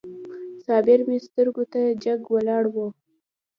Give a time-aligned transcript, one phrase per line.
[0.65, 2.75] صابر مې سترګو ته جګ ولاړ و.